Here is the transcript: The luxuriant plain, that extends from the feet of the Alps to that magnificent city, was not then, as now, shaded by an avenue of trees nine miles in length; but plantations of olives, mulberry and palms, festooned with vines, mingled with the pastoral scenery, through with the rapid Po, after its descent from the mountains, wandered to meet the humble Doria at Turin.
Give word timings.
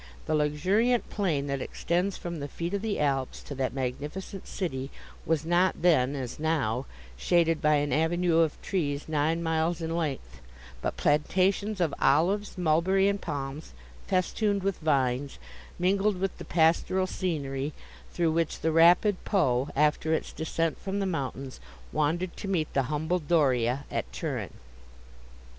The 0.25 0.33
luxuriant 0.33 1.11
plain, 1.11 1.45
that 1.45 1.61
extends 1.61 2.17
from 2.17 2.39
the 2.39 2.47
feet 2.47 2.73
of 2.73 2.81
the 2.81 2.99
Alps 2.99 3.43
to 3.43 3.53
that 3.53 3.71
magnificent 3.71 4.47
city, 4.47 4.89
was 5.27 5.45
not 5.45 5.79
then, 5.83 6.15
as 6.15 6.39
now, 6.39 6.87
shaded 7.15 7.61
by 7.61 7.75
an 7.75 7.93
avenue 7.93 8.39
of 8.39 8.59
trees 8.63 9.07
nine 9.07 9.43
miles 9.43 9.79
in 9.79 9.95
length; 9.95 10.41
but 10.81 10.97
plantations 10.97 11.79
of 11.79 11.93
olives, 12.01 12.57
mulberry 12.57 13.07
and 13.09 13.21
palms, 13.21 13.75
festooned 14.07 14.63
with 14.63 14.79
vines, 14.79 15.37
mingled 15.77 16.19
with 16.19 16.35
the 16.39 16.45
pastoral 16.45 17.05
scenery, 17.05 17.71
through 18.11 18.31
with 18.31 18.59
the 18.63 18.71
rapid 18.71 19.23
Po, 19.23 19.69
after 19.75 20.15
its 20.15 20.33
descent 20.33 20.79
from 20.81 20.97
the 20.97 21.05
mountains, 21.05 21.59
wandered 21.91 22.35
to 22.37 22.47
meet 22.47 22.73
the 22.73 22.89
humble 22.89 23.19
Doria 23.19 23.85
at 23.91 24.11
Turin. 24.11 24.55